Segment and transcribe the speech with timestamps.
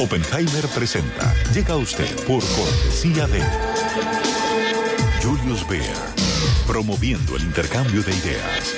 [0.00, 1.34] Oppenheimer presenta.
[1.52, 3.42] Llega a usted por cortesía de
[5.22, 5.94] Julius Beer,
[6.66, 8.76] promoviendo el intercambio de ideas.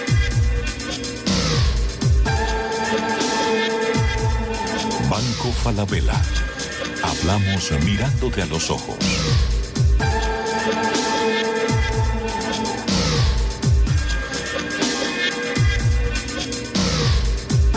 [5.08, 6.20] Banco Falabella.
[7.04, 8.96] Hablamos mirándote a los ojos.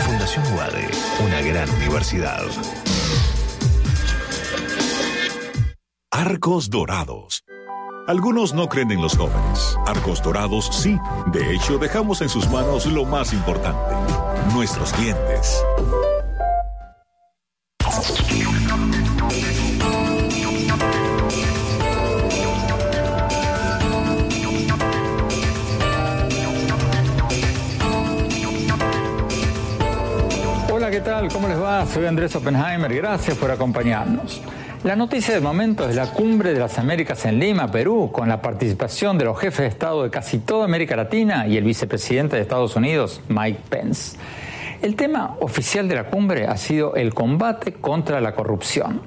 [0.04, 0.88] Fundación UADE,
[1.24, 2.44] una gran universidad.
[6.18, 7.44] Arcos Dorados.
[8.06, 9.76] Algunos no creen en los jóvenes.
[9.86, 10.96] Arcos Dorados sí.
[11.26, 13.94] De hecho, dejamos en sus manos lo más importante,
[14.54, 15.62] nuestros clientes.
[30.72, 31.28] Hola, ¿qué tal?
[31.30, 31.84] ¿Cómo les va?
[31.84, 32.94] Soy Andrés Oppenheimer.
[32.94, 34.40] Gracias por acompañarnos.
[34.84, 38.40] La noticia del momento es la cumbre de las Américas en Lima, Perú, con la
[38.40, 42.42] participación de los jefes de Estado de casi toda América Latina y el vicepresidente de
[42.42, 44.16] Estados Unidos, Mike Pence.
[44.82, 49.00] El tema oficial de la cumbre ha sido el combate contra la corrupción.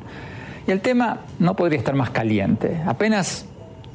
[0.67, 2.81] Y el tema no podría estar más caliente.
[2.86, 3.45] Apenas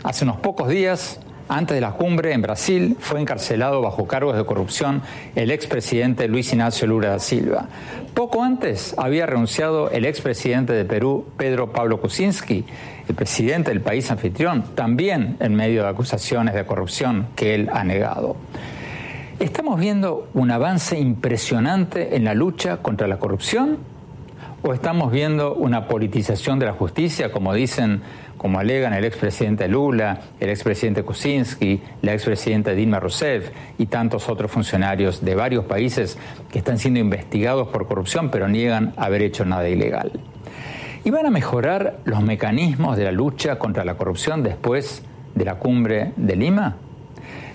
[0.03, 4.45] hace unos pocos días, antes de la cumbre en Brasil, fue encarcelado bajo cargos de
[4.45, 5.03] corrupción
[5.35, 7.69] el expresidente Luis Ignacio Lula da Silva.
[8.15, 12.65] Poco antes había renunciado el expresidente de Perú, Pedro Pablo Kuczynski,
[13.09, 17.85] el presidente del país anfitrión, también en medio de acusaciones de corrupción que él ha
[17.85, 18.37] negado.
[19.41, 23.79] ¿Estamos viendo un avance impresionante en la lucha contra la corrupción?
[24.63, 28.01] ¿O estamos viendo una politización de la justicia, como dicen,
[28.45, 34.51] como alegan el expresidente Lula, el expresidente Kuczynski, la expresidenta Dilma Rousseff y tantos otros
[34.51, 36.19] funcionarios de varios países
[36.53, 40.13] que están siendo investigados por corrupción pero niegan haber hecho nada ilegal?
[41.05, 45.03] ¿Y van a mejorar los mecanismos de la lucha contra la corrupción después
[45.35, 46.77] de la cumbre de Lima?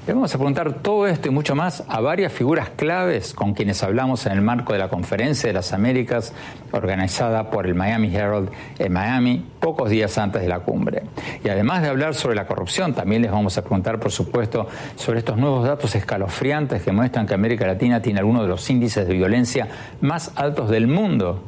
[0.09, 3.83] Le vamos a preguntar todo esto y mucho más a varias figuras claves con quienes
[3.83, 6.33] hablamos en el marco de la Conferencia de las Américas
[6.71, 8.49] organizada por el Miami Herald
[8.79, 11.03] en Miami pocos días antes de la cumbre.
[11.43, 15.19] Y además de hablar sobre la corrupción, también les vamos a preguntar, por supuesto, sobre
[15.19, 19.13] estos nuevos datos escalofriantes que muestran que América Latina tiene algunos de los índices de
[19.13, 19.67] violencia
[20.01, 21.43] más altos del mundo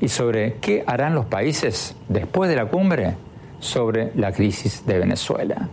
[0.00, 3.14] y sobre qué harán los países después de la cumbre
[3.60, 5.68] sobre la crisis de Venezuela.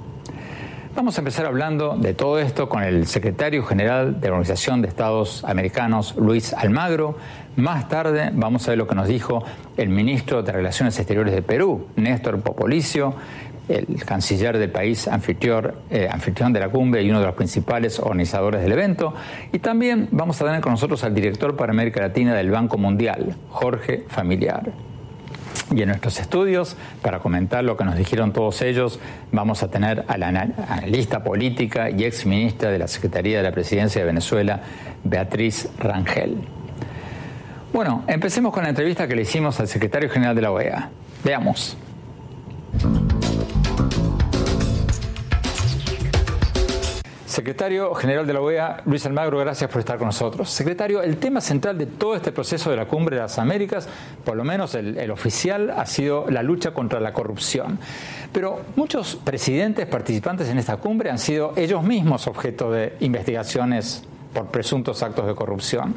[0.99, 4.89] Vamos a empezar hablando de todo esto con el secretario general de la Organización de
[4.89, 7.15] Estados Americanos, Luis Almagro.
[7.55, 9.41] Más tarde vamos a ver lo que nos dijo
[9.77, 13.13] el ministro de Relaciones Exteriores de Perú, Néstor Popolicio,
[13.69, 17.97] el canciller del país anfitrión, eh, anfitrión de la cumbre y uno de los principales
[17.97, 19.13] organizadores del evento.
[19.53, 23.37] Y también vamos a tener con nosotros al director para América Latina del Banco Mundial,
[23.47, 24.88] Jorge Familiar.
[25.75, 28.99] Y en nuestros estudios, para comentar lo que nos dijeron todos ellos,
[29.31, 33.51] vamos a tener a la analista política y ex ministra de la Secretaría de la
[33.51, 34.61] Presidencia de Venezuela,
[35.03, 36.37] Beatriz Rangel.
[37.71, 40.89] Bueno, empecemos con la entrevista que le hicimos al secretario general de la OEA.
[41.23, 41.77] Veamos.
[47.39, 50.49] Secretario General de la OEA, Luis Almagro, gracias por estar con nosotros.
[50.49, 53.87] Secretario, el tema central de todo este proceso de la Cumbre de las Américas,
[54.25, 57.79] por lo menos el, el, oficial, ha sido la lucha contra la corrupción.
[58.33, 64.47] Pero muchos presidentes participantes en esta cumbre han sido ellos mismos objeto de investigaciones por
[64.47, 65.95] presuntos actos de corrupción.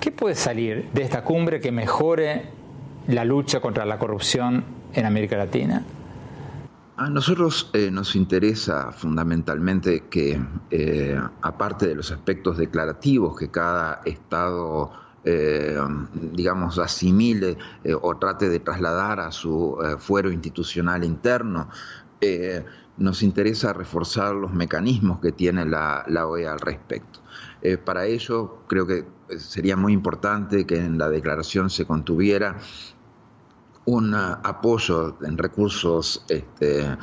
[0.00, 2.46] ¿Qué puede salir de esta cumbre que mejore
[3.06, 5.84] la lucha contra la corrupción en América Latina?
[7.02, 10.40] A nosotros eh, nos interesa fundamentalmente que,
[10.70, 14.92] eh, aparte de los aspectos declarativos que cada Estado,
[15.24, 15.80] eh,
[16.14, 17.58] digamos, asimile
[18.00, 21.68] o trate de trasladar a su fuero institucional interno,
[22.98, 27.18] nos interesa reforzar los mecanismos que tiene la, la OEA al respecto.
[27.84, 29.04] para ello, creo que
[29.38, 32.58] sería muy importante que en la declaración se contuviera
[33.84, 36.96] un apoyo en recursos este, eh,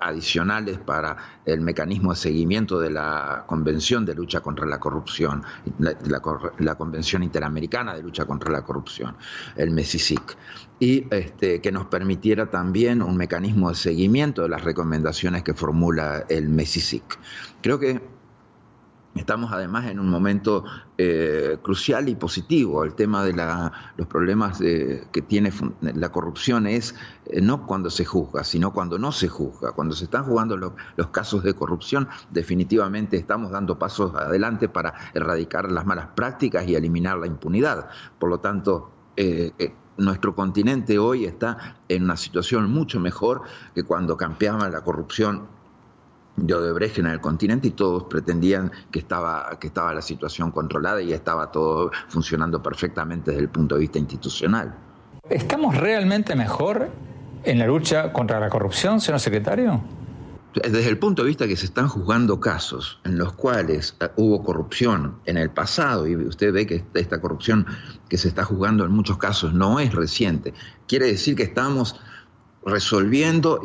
[0.00, 5.42] adicionales para el mecanismo de seguimiento de la Convención de Lucha contra la Corrupción,
[5.78, 9.16] la, Convención Interamericana de Lucha contra la Corrupción,
[9.56, 10.36] el MESISIC,
[10.78, 16.26] y este, que nos permitiera también un mecanismo de seguimiento de las recomendaciones que formula
[16.28, 17.18] el MESISIC.
[17.62, 18.15] Creo que
[19.16, 20.64] Estamos además en un momento
[20.98, 22.84] eh, crucial y positivo.
[22.84, 23.32] El tema de
[23.96, 26.94] los problemas que tiene la corrupción es
[27.26, 29.72] eh, no cuando se juzga, sino cuando no se juzga.
[29.72, 35.72] Cuando se están jugando los casos de corrupción, definitivamente estamos dando pasos adelante para erradicar
[35.72, 37.88] las malas prácticas y eliminar la impunidad.
[38.18, 39.52] Por lo tanto, eh,
[39.96, 43.42] nuestro continente hoy está en una situación mucho mejor
[43.74, 45.55] que cuando campeaba la corrupción
[46.36, 51.00] de Odebrecht en el continente y todos pretendían que estaba, que estaba la situación controlada
[51.02, 54.74] y estaba todo funcionando perfectamente desde el punto de vista institucional.
[55.28, 56.90] ¿Estamos realmente mejor
[57.42, 59.82] en la lucha contra la corrupción, señor secretario?
[60.54, 64.42] Desde el punto de vista que se están juzgando casos en los cuales eh, hubo
[64.42, 67.66] corrupción en el pasado, y usted ve que esta corrupción
[68.08, 70.54] que se está juzgando en muchos casos no es reciente,
[70.86, 72.00] quiere decir que estamos
[72.66, 73.60] resolviendo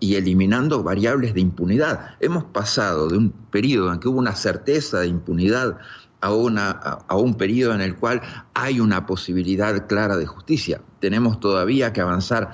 [0.00, 2.14] y, eliminando variables de impunidad.
[2.20, 5.76] Hemos pasado de un periodo en que hubo una certeza de impunidad
[6.20, 8.22] a, una, a, un periodo en el cual
[8.54, 10.80] hay una posibilidad clara de justicia.
[11.00, 12.52] Tenemos todavía que avanzar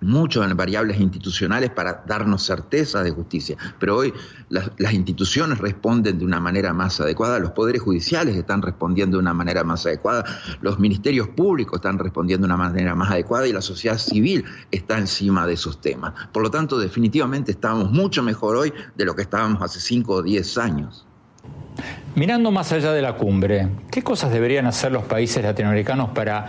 [0.00, 3.56] mucho en variables institucionales para darnos certeza de justicia.
[3.78, 4.14] Pero hoy
[4.48, 9.34] las, instituciones responden de una manera más adecuada, los poderes judiciales están respondiendo de una
[9.34, 10.24] manera más adecuada,
[10.60, 14.98] los ministerios públicos están respondiendo de una manera más adecuada y la sociedad civil está
[14.98, 16.14] encima de esos temas.
[16.32, 20.22] Por lo tanto, definitivamente estamos mucho mejor hoy de lo que estábamos hace 5 o
[20.22, 21.04] 10 años.
[22.14, 26.48] Mirando más allá de la cumbre, ¿qué cosas deberían hacer los países latinoamericanos para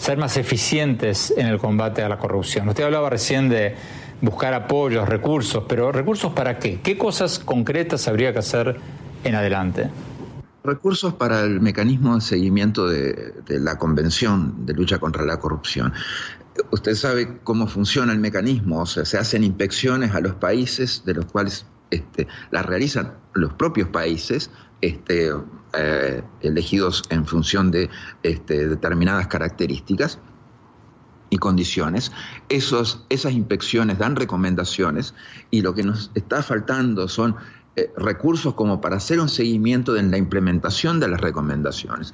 [0.00, 2.66] ser más eficientes en el combate a la corrupción.
[2.68, 3.76] Usted hablaba recién de
[4.22, 6.80] buscar apoyos, recursos, pero ¿recursos para qué?
[6.80, 8.76] ¿Qué cosas concretas habría que hacer
[9.24, 9.90] en adelante?
[10.64, 15.92] Recursos para el mecanismo de seguimiento de, la Convención de Lucha contra la Corrupción.
[16.70, 21.14] Usted sabe cómo funciona el mecanismo, o sea, se hacen inspecciones a los países de
[21.14, 24.50] los cuales este, las realizan los propios países
[24.80, 25.30] este,
[25.72, 27.90] eh, elegidos en función de
[28.22, 30.18] este, determinadas características
[31.30, 32.12] y condiciones.
[32.48, 35.14] Esos, esas inspecciones dan recomendaciones
[35.50, 37.36] y lo que nos está faltando son
[37.80, 42.12] eh, recursos como para hacer un seguimiento de la implementación de las recomendaciones.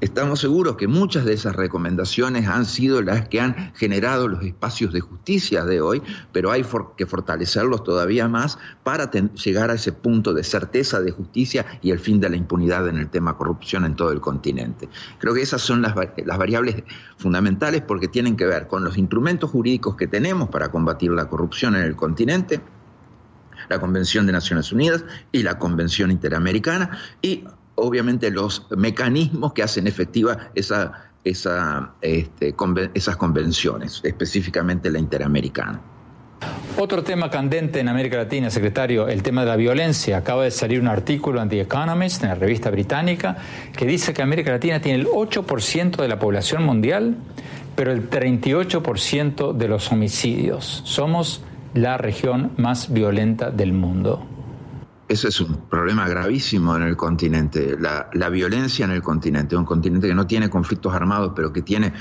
[0.00, 4.92] Estamos seguros que muchas de esas recomendaciones han sido las que han generado los espacios
[4.92, 6.02] de justicia de hoy,
[6.32, 6.64] pero hay
[6.96, 12.00] que fortalecerlos todavía más para llegar a ese punto de certeza de justicia y el
[12.00, 14.88] fin de la impunidad en el tema corrupción en todo el continente.
[15.18, 16.82] Creo que esas son las variables
[17.18, 21.76] fundamentales porque tienen que ver con los instrumentos jurídicos que tenemos para combatir la corrupción
[21.76, 22.60] en el continente
[23.68, 27.44] la Convención de Naciones Unidas y la Convención Interamericana y
[27.76, 32.54] obviamente los mecanismos que hacen efectiva esa, esa, este,
[32.94, 35.80] esas convenciones, específicamente la Interamericana.
[36.76, 40.18] Otro tema candente en América Latina, secretario, el tema de la violencia.
[40.18, 43.36] Acaba de salir un artículo en The Economist, en la revista británica,
[43.76, 47.16] que dice que América Latina tiene el 8% de la población mundial,
[47.76, 50.82] pero el 38% de los homicidios.
[50.84, 51.44] Somos
[51.74, 54.24] la región más violenta del mundo.
[55.08, 60.08] Ese es un problema gravísimo en el continente, la, violencia en el continente, un continente
[60.08, 61.92] que no tiene conflictos armados, pero que tiene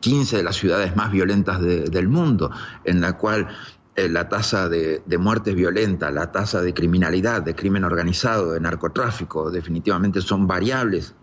[0.00, 2.50] 15 uh, de las ciudades más violentas del mundo,
[2.84, 3.46] en la cual
[3.94, 8.60] eh, la tasa de, de muertes violentas, la tasa de criminalidad, de crimen organizado, de
[8.60, 11.14] narcotráfico, definitivamente son variables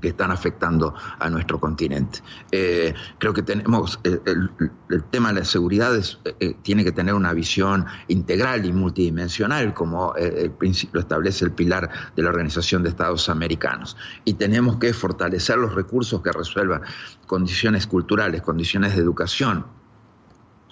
[0.00, 2.20] que están afectando a nuestro continente.
[2.50, 5.92] Eh, creo que tenemos, eh, el, tema de la seguridad
[6.40, 11.90] eh, tiene que tener una visión integral y multidimensional, como el principio establece el pilar
[12.16, 13.96] de la Organización de Estados Americanos.
[14.24, 16.82] Y tenemos que fortalecer los recursos que resuelvan
[17.26, 19.66] condiciones culturales, condiciones de educación,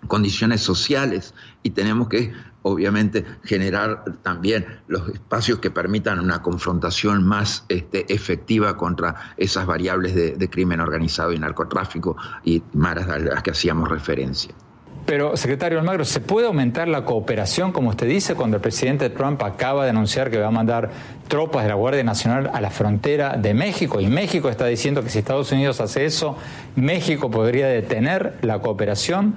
[0.08, 7.64] condiciones sociales y tenemos que obviamente generar también los espacios que permitan una confrontación más
[7.68, 13.52] este, efectiva contra esas variables de, crimen organizado y narcotráfico y maras a las que
[13.52, 14.54] hacíamos referencia.
[15.06, 19.42] Pero, secretario Almagro, ¿se puede aumentar la cooperación, como usted dice, cuando el presidente Trump
[19.42, 20.90] acaba de anunciar que va a mandar
[21.26, 24.00] tropas de la Guardia Nacional a la frontera de México?
[24.00, 26.36] Y México está diciendo que si Estados Unidos hace eso,
[26.76, 29.34] México podría detener la cooperación.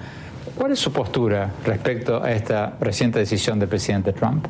[0.55, 4.45] ¿Cuál es su postura respecto a esta reciente decisión del presidente Trump?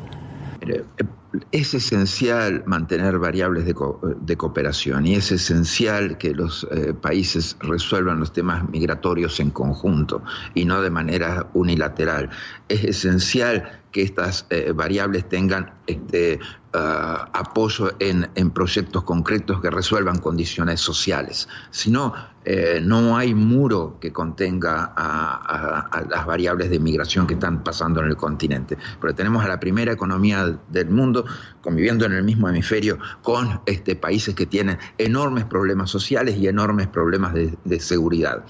[1.52, 8.32] Es esencial mantener variables de, cooperación y es esencial que los eh, países resuelvan los
[8.32, 10.22] temas migratorios en conjunto
[10.54, 12.30] y no de manera unilateral.
[12.68, 16.38] Es esencial que estas eh, variables tengan este,
[16.74, 21.48] ah, apoyo en, proyectos concretos que resuelvan condiciones sociales.
[21.70, 22.12] Si no,
[22.44, 28.08] eh, no hay muro que contenga a, las variables de migración que están pasando en
[28.08, 28.76] el continente.
[29.00, 31.24] Porque tenemos a la primera economía del mundo
[31.62, 36.86] conviviendo en el mismo hemisferio con este, países que tienen enormes problemas sociales y enormes
[36.86, 38.44] problemas de, seguridad.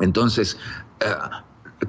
[0.00, 0.58] Entonces,
[0.98, 1.06] eh,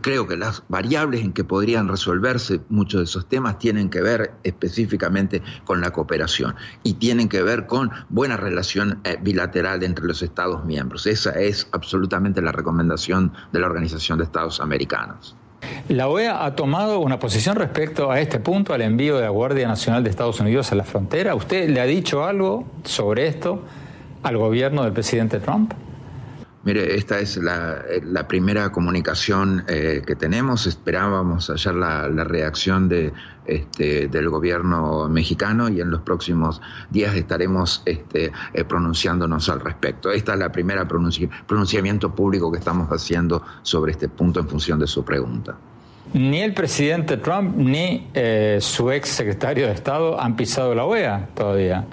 [0.01, 4.31] creo que las variables en que podrían resolverse muchos de esos temas tienen que ver
[4.43, 10.21] específicamente con la cooperación y tienen que ver con buena relación eh, bilateral entre los
[10.21, 11.07] Estados miembros.
[11.07, 15.35] Esa es absolutamente la recomendación de la Organización de Estados Americanos.
[15.87, 19.67] La OEA ha tomado una posición respecto a este punto, al envío de la Guardia
[19.67, 21.35] Nacional de Estados Unidos a la frontera.
[21.35, 23.63] ¿Usted le ha dicho algo sobre esto
[24.23, 25.73] al gobierno del presidente Trump?
[26.65, 30.65] Mire, esta es la, primera comunicación eh, que tenemos.
[30.65, 33.11] Esperábamos ayer la, reacción de,
[33.45, 40.09] este, del gobierno mexicano y en los próximos días estaremos este, eh, pronunciándonos al respecto.
[40.09, 44.87] Esta es la primera pronunciamiento público que estamos haciendo sobre este punto en función de
[44.87, 45.57] su pregunta.
[46.13, 51.27] Ni el presidente Trump ni eh, su ex secretario de Estado han pisado la OEA
[51.33, 51.85] todavía.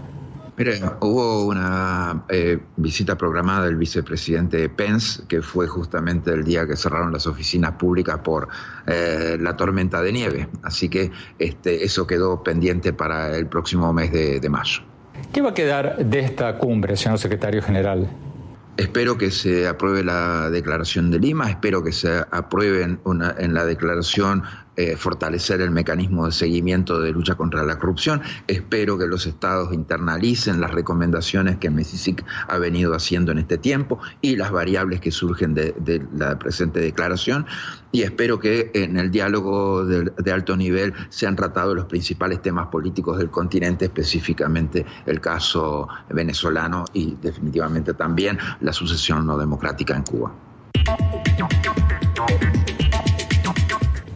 [0.60, 6.76] Mire, hubo una eh, visita programada del vicepresidente Pence, que fue justamente el día que
[6.76, 8.46] cerraron las oficinas públicas por
[8.86, 10.48] eh, la tormenta de nieve.
[10.62, 14.82] Así que este, eso quedó pendiente para el próximo mes de mayo.
[15.32, 18.10] ¿Qué va a quedar de esta cumbre, señor secretario general?
[18.80, 24.42] Espero que se apruebe la declaración de Lima, espero que se apruebe en, la declaración
[24.80, 29.74] eh, fortalecer el mecanismo de seguimiento de lucha contra la corrupción, espero que los estados
[29.74, 35.10] internalicen las recomendaciones que MESISIC ha venido haciendo en este tiempo y las variables que
[35.10, 35.74] surgen de,
[36.16, 37.44] la presente declaración
[37.92, 42.68] y espero que en el diálogo de, de alto nivel sean tratados los principales temas
[42.68, 50.04] políticos del continente, específicamente el caso venezolano y definitivamente también la sucesión no democrática en
[50.04, 50.32] Cuba.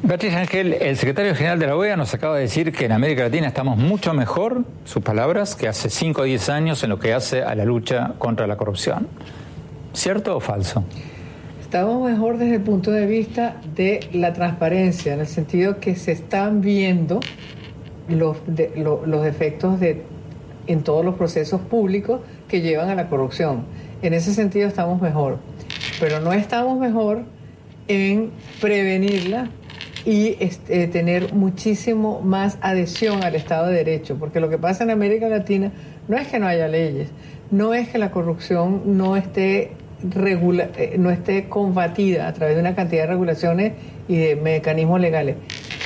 [0.07, 3.23] Beatriz Ángel, el secretario general de la OEA nos acaba de decir que en América
[3.23, 7.15] Latina estamos mucho mejor, sus palabras, que hace 5 o 10 años en lo que
[7.15, 9.09] hace a la lucha contra la corrupción.
[9.95, 10.85] ¿Cierto o falso?
[11.59, 16.13] Estamos mejor desde el punto de vista de la transparencia, en el sentido que se
[16.13, 17.21] están viendo
[18.07, 18.37] los,
[18.77, 20.03] los efectos de,
[20.67, 23.65] en todos los procesos públicos que llevan a la corrupción.
[24.03, 25.39] En ese sentido estamos mejor,
[25.99, 27.23] pero no estamos mejor
[27.89, 29.49] en prevenirla
[30.05, 34.91] y este, tener muchísimo más adhesión al Estado de Derecho, porque lo que pasa en
[34.91, 35.73] América Latina
[36.09, 37.09] no es que no haya leyes,
[37.51, 39.73] no es que la corrupción no esté
[40.11, 43.73] regula eh, no esté combatida a través de una cantidad de regulaciones
[44.09, 45.37] y de mecanismos legales,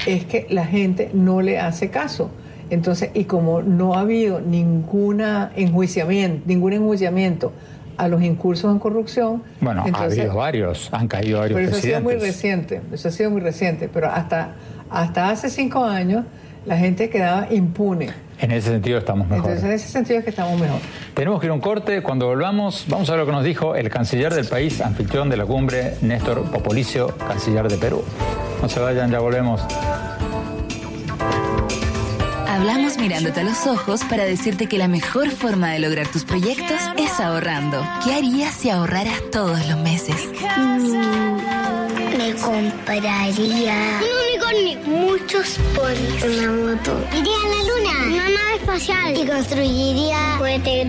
[0.06, 2.30] es que la gente no le hace caso.
[2.70, 7.52] Entonces, y como no ha habido ninguna enjuiciamiento, ningún enjuiciamiento
[7.98, 9.42] a los incursos en corrupción.
[9.60, 13.10] Bueno, ha habido varios, han caído varios pero eso ha sido muy reciente, eso ha
[13.10, 14.54] sido muy reciente, pero hasta,
[14.88, 16.24] hasta hace cinco años
[16.64, 18.10] la gente quedaba impune.
[18.40, 19.46] En ese sentido estamos mejor.
[19.46, 20.78] Entonces, en ese sentido es que estamos mejor.
[21.14, 22.02] Tenemos que ir a un corte.
[22.02, 25.36] Cuando volvamos, vamos a ver lo que nos dijo el canciller del país, anfitrión de
[25.36, 28.04] la cumbre, Néstor Popolicio, canciller de Perú.
[28.62, 29.62] No se vayan, ya volvemos.
[32.58, 36.80] Hablamos mirándote a los ojos para decirte que la mejor forma de lograr tus proyectos
[36.96, 37.86] es ahorrando.
[38.04, 40.16] ¿Qué harías si ahorraras todos los meses?
[40.56, 41.36] Mm,
[42.18, 47.00] me compraría un unicornio, muchos ponis, una moto.
[47.16, 50.86] Iría a la luna, una nave espacial y construiría un cohete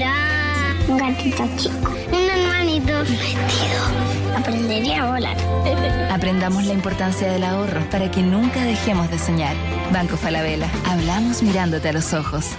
[0.88, 4.09] un gatito chico, un hermanito vestido
[4.40, 5.38] aprendería a volar.
[6.12, 9.56] Aprendamos la importancia del ahorro para que nunca dejemos de soñar.
[9.92, 12.56] Banco Falabella, hablamos mirándote a los ojos.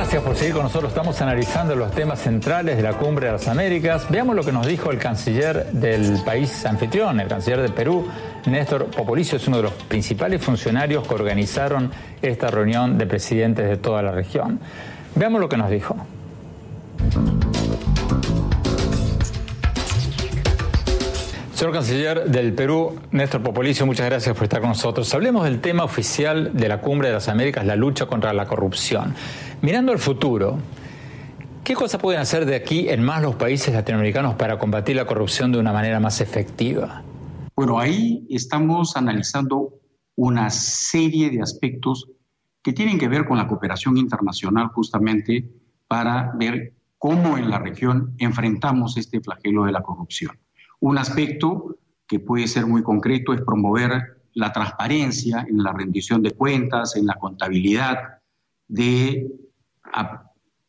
[0.00, 0.92] Gracias por seguir con nosotros.
[0.92, 4.06] Estamos analizando los temas centrales de la Cumbre de las Américas.
[4.08, 8.08] Veamos lo que nos dijo el canciller del país anfitrión, el canciller de Perú,
[8.46, 9.36] Néstor Popolicio.
[9.36, 11.92] Es uno de los principales funcionarios que organizaron
[12.22, 14.58] esta reunión de presidentes de toda la región.
[15.16, 15.94] Veamos lo que nos dijo.
[21.60, 25.12] Señor Canciller del Perú, Néstor Popolicio, muchas gracias por estar con nosotros.
[25.12, 29.14] Hablemos del tema oficial de la Cumbre de las Américas, la lucha contra la corrupción.
[29.62, 30.58] Mirando al futuro,
[31.62, 35.52] ¿qué cosas pueden hacer de aquí en más los países latinoamericanos para combatir la corrupción
[35.52, 37.02] de una manera más efectiva?
[37.54, 39.74] Bueno, ahí estamos analizando
[40.16, 42.08] una serie de aspectos
[42.62, 45.46] que tienen que ver con la cooperación internacional justamente
[45.86, 50.38] para ver cómo en la región enfrentamos este flagelo de la corrupción.
[50.80, 51.76] Un aspecto
[52.06, 57.04] que puede ser muy concreto es promover la transparencia en la rendición de cuentas, en
[57.04, 58.20] la contabilidad
[58.66, 59.49] de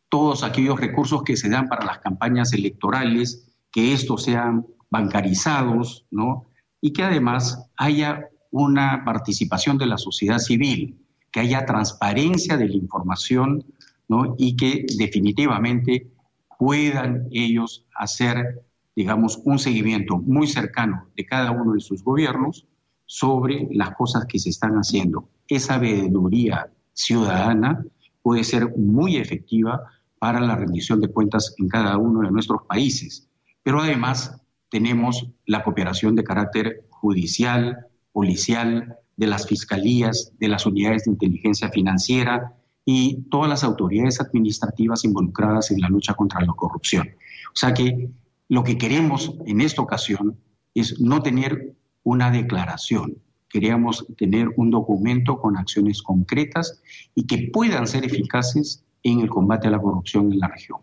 [0.09, 6.45] todos aquellos recursos que se dan para las campañas electorales, que estos sean bancarizados, ¿no?
[6.81, 10.97] Y que además haya una participación de la sociedad civil,
[11.31, 13.63] que haya transparencia de la información,
[14.09, 14.35] ¿no?
[14.37, 16.11] Y que definitivamente
[16.57, 18.63] puedan ellos hacer
[18.95, 22.67] digamos, un seguimiento muy cercano de cada uno de sus gobiernos
[23.05, 25.29] sobre las cosas que se están haciendo.
[25.47, 27.83] Esa veeduría ciudadana
[28.21, 29.81] puede ser muy efectiva
[30.19, 33.27] para la rendición de cuentas en cada uno de nuestros países.
[33.63, 41.05] Pero además tenemos la cooperación de carácter judicial, policial, de las fiscalías, de las unidades
[41.05, 47.09] de inteligencia financiera y todas las autoridades administrativas involucradas en la lucha contra la corrupción.
[47.53, 48.09] O sea que
[48.47, 50.37] lo que queremos en esta ocasión
[50.73, 53.17] es no tener una declaración,
[53.51, 56.81] queríamos tener un documento con acciones concretas
[57.15, 60.79] y que puedan ser eficaces en el combate a la corrupción en la región.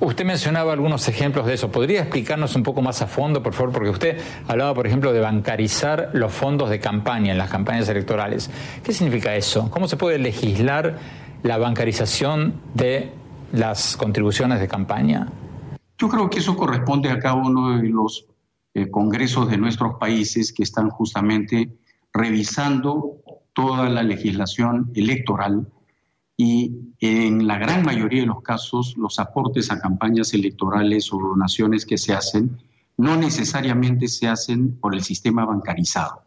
[0.00, 1.72] Usted mencionaba algunos ejemplos de eso.
[1.72, 3.72] ¿Podría explicarnos un poco más a fondo, por favor?
[3.72, 8.48] Porque usted hablaba, por ejemplo, de bancarizar los fondos de campaña en las campañas electorales.
[8.84, 9.70] ¿Qué significa eso?
[9.70, 10.98] ¿Cómo se puede legislar
[11.42, 13.12] la bancarización de
[13.52, 15.32] las contribuciones de campaña?
[15.98, 18.26] Yo creo que eso corresponde a cada uno de los
[18.74, 21.76] eh, congresos de nuestros países que están justamente
[22.18, 23.22] revisando
[23.52, 25.68] toda la legislación electoral
[26.36, 31.86] y en la gran mayoría de los casos los aportes a campañas electorales o donaciones
[31.86, 32.58] que se hacen
[32.96, 36.22] no necesariamente se hacen por el sistema bancarizado.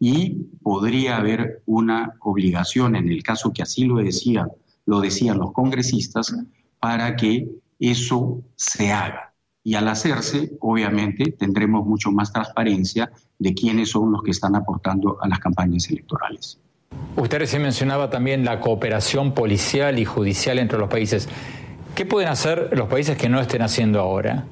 [0.00, 4.48] Y podría haber una obligación, en el caso que así lo decían,
[4.86, 6.34] lo decían los congresistas,
[6.80, 9.34] para que eso se haga.
[9.66, 15.18] Y al hacerse, obviamente, tendremos mucho más transparencia de quiénes son los que están aportando
[15.20, 16.60] a las campañas electorales.
[17.16, 21.28] Usted recién mencionaba también la cooperación policial y judicial entre los países.
[21.96, 24.46] ¿Qué pueden hacer los países que no estén haciendo ahora?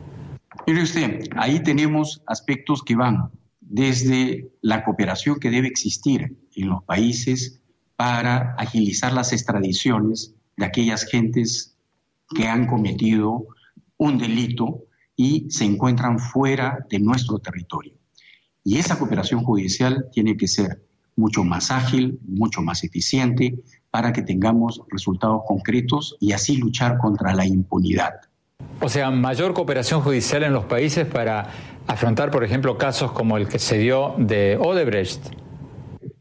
[0.66, 6.82] Mire usted, ahí tenemos aspectos que van desde la cooperación que debe existir en los
[6.82, 7.60] países
[7.94, 11.76] para agilizar las extradiciones de aquellas gentes
[12.34, 13.46] que han cometido
[13.96, 14.80] un delito
[15.16, 17.92] y se encuentran fuera de nuestro territorio.
[18.64, 20.82] Y esa cooperación judicial tiene que ser
[21.16, 27.34] mucho más ágil, mucho más eficiente, para que tengamos resultados concretos y así luchar contra
[27.34, 28.14] la impunidad.
[28.80, 31.48] O sea, mayor cooperación judicial en los países para
[31.86, 35.32] afrontar, por ejemplo, casos como el que se dio de Odebrecht.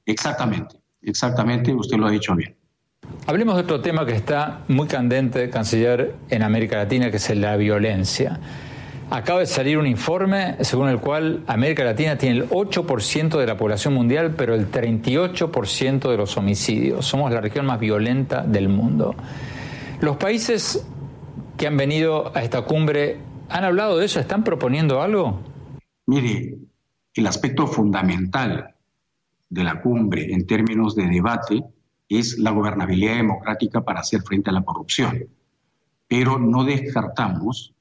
[0.05, 2.55] Exactamente, exactamente, usted lo ha dicho bien.
[3.25, 7.55] Hablemos de otro tema que está muy candente, canciller, en América Latina, que es la
[7.55, 8.39] violencia.
[9.09, 13.57] Acaba de salir un informe según el cual América Latina tiene el 8% de la
[13.57, 17.05] población mundial, pero el 38% de los homicidios.
[17.05, 19.15] Somos la región más violenta del mundo.
[20.01, 20.85] Los países
[21.57, 25.39] que han venido a esta cumbre han hablado de eso, están proponiendo algo.
[26.07, 26.57] Mire,
[27.13, 28.73] el aspecto fundamental
[29.49, 31.63] de la cumbre en términos de debate
[32.09, 35.27] es la gobernabilidad democrática para hacer frente a la corrupción.
[36.07, 37.72] Pero no descartamos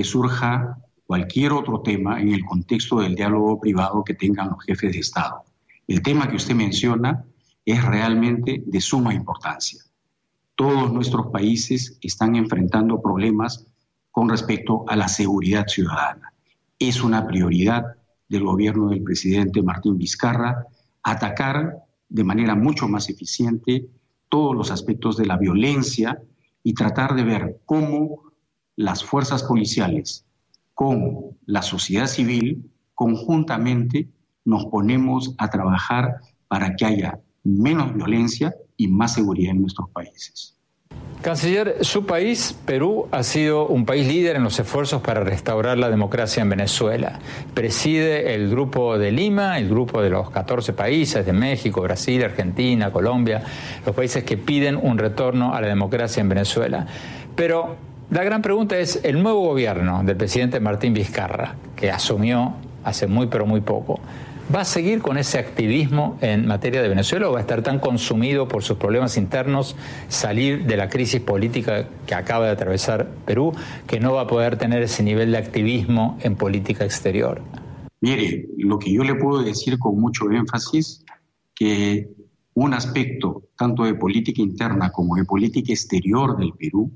[0.00, 4.94] que surja cualquier otro tema en el contexto del diálogo privado que tengan los jefes
[4.94, 5.44] de Estado.
[5.86, 7.22] El tema que usted menciona
[7.66, 9.82] es realmente de suma importancia.
[10.54, 13.66] Todos nuestros países están enfrentando problemas
[14.10, 16.32] con respecto a la seguridad ciudadana.
[16.78, 17.84] Es una prioridad
[18.26, 20.64] del gobierno del presidente Martín Vizcarra
[21.02, 21.76] atacar
[22.08, 23.86] de manera mucho más eficiente
[24.30, 26.22] todos los aspectos de la violencia
[26.62, 28.29] y tratar de ver cómo
[28.80, 30.24] las fuerzas policiales
[30.72, 34.08] con la sociedad civil conjuntamente
[34.46, 40.56] nos ponemos a trabajar para que haya menos violencia y más seguridad en nuestros países.
[41.20, 45.90] Canciller, su país, Perú, ha sido un país líder en los esfuerzos para restaurar la
[45.90, 47.18] democracia en Venezuela.
[47.52, 52.90] Preside el Grupo de Lima, el grupo de los 14 países de México, Brasil, Argentina,
[52.90, 53.42] Colombia,
[53.84, 56.86] los países que piden un retorno a la democracia en Venezuela.
[57.36, 63.06] Pero la gran pregunta es, el nuevo gobierno del presidente Martín Vizcarra, que asumió hace
[63.06, 64.00] muy pero muy poco.
[64.52, 67.78] ¿Va a seguir con ese activismo en materia de Venezuela o va a estar tan
[67.78, 69.76] consumido por sus problemas internos,
[70.08, 73.52] salir de la crisis política que acaba de atravesar Perú,
[73.86, 77.42] que no va a poder tener ese nivel de activismo en política exterior?
[78.00, 81.04] Mire, lo que yo le puedo decir con mucho énfasis,
[81.54, 82.08] que
[82.54, 86.90] un aspecto tanto de política interna como de política exterior del Perú,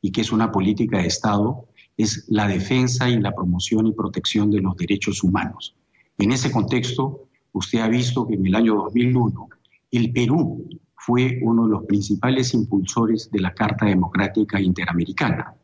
[0.00, 4.50] y que es una política de Estado, es la defensa y la promoción y protección
[4.50, 5.74] de los derechos humanos.
[6.16, 9.48] En ese contexto, usted ha visto que en el año 2001
[9.90, 15.54] el Perú fue uno de los principales impulsores de la Carta Democrática Interamericana.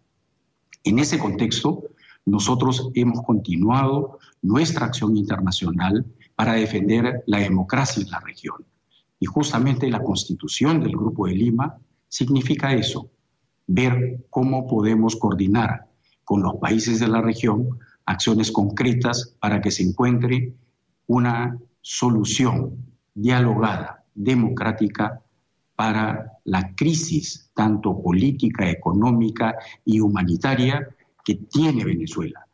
[0.83, 1.85] En ese contexto,
[2.27, 8.65] nosotros hemos continuado nuestra acción internacional para defender la democracia en la región.
[9.21, 13.11] Y justamente la constitución del Grupo de Lima significa eso,
[13.67, 15.87] ver cómo podemos coordinar
[16.25, 20.53] con los países de la región acciones concretas para que se encuentre
[21.07, 22.77] una solución
[23.15, 25.21] dialogada, democrática,
[25.77, 30.89] para la crisis tanto política, económica y humanitaria
[31.25, 32.47] que tiene Venezuela.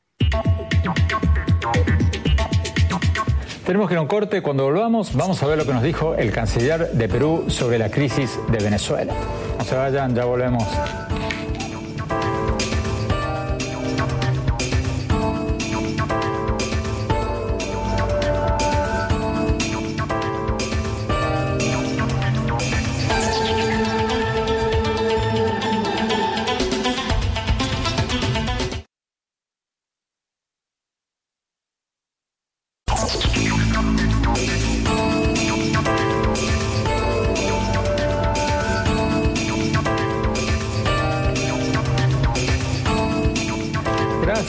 [3.66, 4.42] Tenemos que ir a un corte.
[4.42, 7.90] Cuando volvamos, vamos a ver lo que nos dijo el canciller de Perú sobre la
[7.90, 9.14] crisis de Venezuela.
[9.60, 11.09] No se vayan, ya volvemos.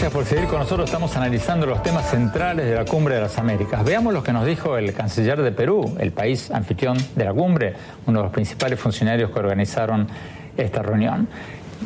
[0.01, 3.83] Nosotros estamos analizando los temas centrales de la Cumbre de las Américas.
[3.85, 7.75] Veamos lo que nos dijo el canciller de Perú, el país anfitrión de la cumbre,
[8.07, 10.07] uno de los principales funcionarios que organizaron
[10.57, 11.27] esta reunión.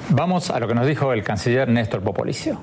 [0.10, 2.58] Vamos a lo que nos dijo el canciller Néstor Popolicio.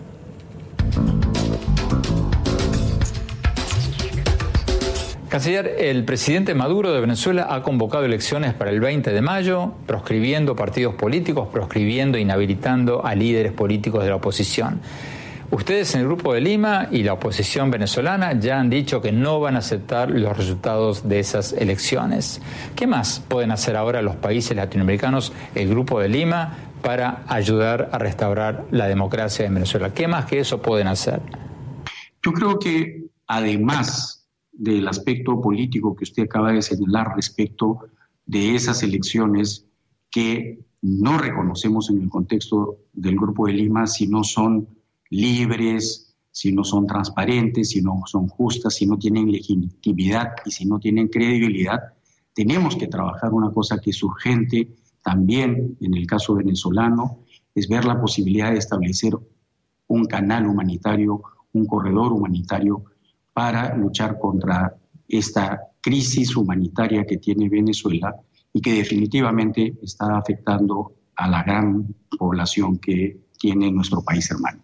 [5.28, 10.56] Canciller, el presidente Maduro de Venezuela ha convocado elecciones para el 20 de mayo, proscribiendo
[10.56, 14.80] partidos políticos, proscribiendo, inhabilitando a líderes políticos de la oposición.
[15.52, 19.38] Ustedes en el Grupo de Lima y la oposición venezolana ya han dicho que no
[19.38, 22.40] van a aceptar los resultados de esas elecciones.
[22.74, 27.98] ¿Qué más pueden hacer ahora los países latinoamericanos, el Grupo de Lima, para ayudar a
[27.98, 29.92] restaurar la democracia en Venezuela?
[29.92, 31.20] ¿Qué más que eso pueden hacer?
[32.22, 37.80] Yo creo que además del aspecto político que usted acaba de señalar respecto
[38.24, 39.66] de esas elecciones
[40.10, 44.66] que no reconocemos en el contexto del Grupo de Lima, si no son
[45.12, 50.64] libres, si no son transparentes, si no son justas, si no tienen legitimidad y si
[50.64, 51.80] no tienen credibilidad,
[52.34, 53.32] tenemos que trabajar.
[53.32, 58.58] Una cosa que es urgente también en el caso venezolano, es ver la posibilidad de
[58.58, 59.12] establecer
[59.88, 61.22] un canal humanitario,
[61.52, 62.84] un corredor humanitario
[63.34, 64.74] para luchar contra
[65.08, 68.14] esta crisis humanitaria que tiene Venezuela
[68.52, 74.62] y que definitivamente está afectando a la gran población que tiene nuestro país hermano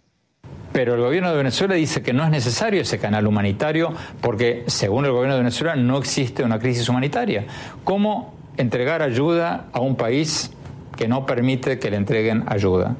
[0.72, 5.04] pero el gobierno de Venezuela dice que no es necesario ese canal humanitario porque, según
[5.04, 7.46] el gobierno de Venezuela, no existe una crisis humanitaria.
[7.84, 10.50] ¿Cómo entregar ayuda a un país
[10.96, 12.96] que no permite que le entreguen ayuda?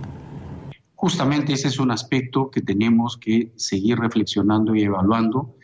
[0.95, 5.55] Justamente ese es un aspecto que tenemos que seguir reflexionando y evaluando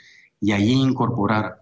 [0.40, 1.60] y allí incorporar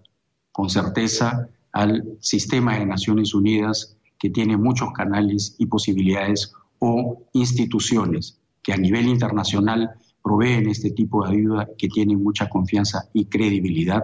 [0.50, 8.38] con certeza al sistema de Naciones Unidas que tiene muchos canales y posibilidades o instituciones
[8.62, 14.02] que a nivel internacional proveen este tipo de ayuda que tienen mucha confianza y credibilidad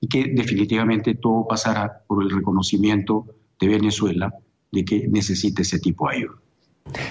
[0.00, 3.26] y que definitivamente todo pasará por el reconocimiento
[3.58, 4.32] de Venezuela
[4.70, 6.34] de que necesita ese tipo de ayuda.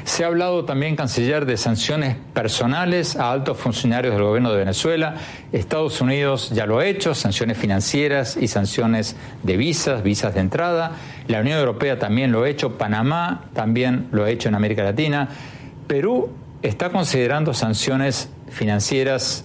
[0.06, 5.16] Se ha hablado también, canciller, de sanciones personales a altos funcionarios del gobierno de Venezuela.
[5.52, 10.94] Estados Unidos ya lo ha hecho, sanciones financieras y sanciones de visas, visas de entrada.
[11.28, 15.28] La Unión Europea también lo ha hecho, Panamá también lo ha hecho en América Latina.
[15.88, 16.30] Perú
[16.68, 19.44] está considerando sanciones financieras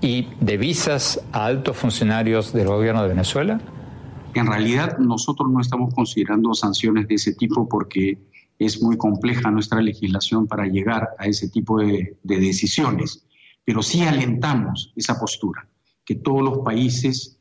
[0.00, 3.60] y de visas a altos funcionarios del gobierno de Venezuela?
[4.34, 8.18] En realidad nosotros no estamos considerando sanciones de ese tipo porque
[8.58, 13.24] es muy compleja nuestra legislación para llegar a ese tipo de, de decisiones,
[13.64, 15.68] pero sí alentamos esa postura,
[16.04, 17.38] que todos los países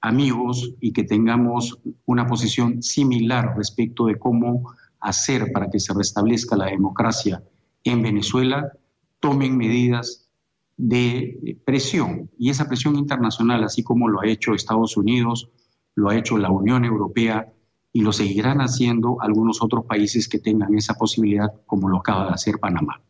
[0.00, 6.56] amigos y que tengamos una posición similar respecto de cómo hacer para que se restablezca
[6.56, 7.42] la democracia
[7.90, 8.72] en Venezuela,
[9.20, 10.28] tomen medidas
[10.76, 12.30] de presión.
[12.38, 15.50] Y esa presión internacional, así como lo ha hecho Estados Unidos,
[15.94, 17.52] lo ha hecho la Unión Europea
[17.92, 22.34] y lo seguirán haciendo algunos otros países que tengan esa posibilidad, como lo acaba de
[22.34, 23.00] hacer Panamá.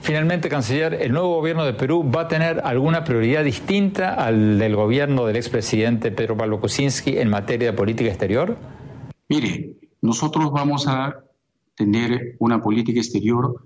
[0.00, 4.76] Finalmente, canciller, ¿el nuevo gobierno de Perú va a tener alguna prioridad distinta al del
[4.76, 8.56] gobierno del expresidente Pedro Pablo Kuczynski en materia de política exterior?
[9.28, 11.16] Mire, nosotros vamos a
[11.74, 13.64] tener una política exterior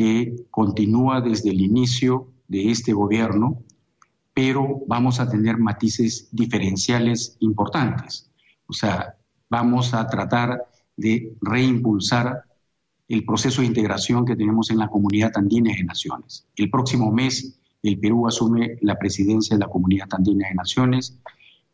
[0.00, 3.62] que continúa desde el inicio de este gobierno,
[4.32, 8.30] pero vamos a tener matices diferenciales importantes.
[8.66, 9.14] O sea,
[9.50, 10.62] vamos a tratar
[10.96, 12.44] de reimpulsar
[13.08, 16.46] el proceso de integración que tenemos en la comunidad andina de naciones.
[16.56, 21.18] El próximo mes el Perú asume la presidencia de la comunidad andina de naciones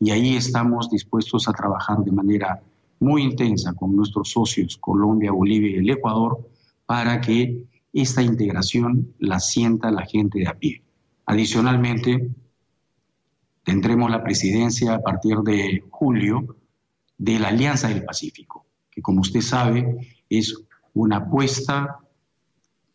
[0.01, 2.61] y ahí estamos dispuestos a trabajar de manera
[2.99, 6.45] muy intensa con nuestros socios Colombia, Bolivia y el Ecuador
[6.85, 7.63] para que
[8.01, 10.83] esta integración la sienta la gente de a pie.
[11.25, 12.29] Adicionalmente,
[13.63, 16.57] tendremos la presidencia a partir de julio
[17.17, 20.55] de la Alianza del Pacífico, que como usted sabe es
[20.93, 21.99] una apuesta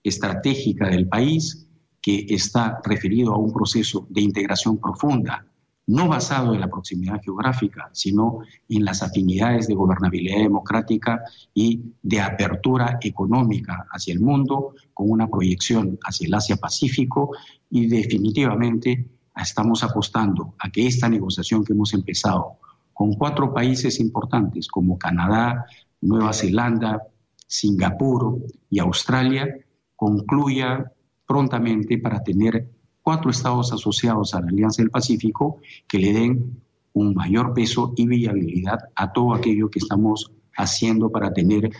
[0.05, 1.67] estratégica del país
[2.01, 5.47] que está referido a un proceso de integración profunda,
[5.87, 12.21] no basado en la proximidad geográfica, sino en las afinidades de gobernabilidad democrática y de
[12.21, 17.37] apertura económica hacia el mundo, con una proyección hacia el Asia-Pacífico
[17.71, 22.59] y definitivamente estamos apostando a que esta negociación que hemos empezado
[22.93, 25.67] con cuatro países importantes como Canadá,
[26.01, 27.03] Nueva Zelanda,
[27.47, 28.39] Singapur
[28.71, 29.49] y Australia
[29.97, 30.93] concluya
[31.27, 32.69] prontamente para tener
[33.03, 36.63] cuatro estados asociados a la Alianza del Pacífico que le den
[36.95, 41.71] un mayor peso y viabilidad a todo aquello que estamos haciendo para tener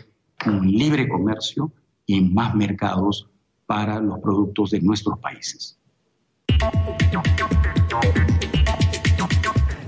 [0.47, 1.73] un libre comercio
[2.07, 3.29] y más mercados
[3.67, 5.79] para los productos de nuestros países.